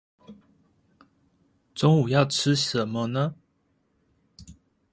[1.75, 3.35] 中午要吃甚麼呢？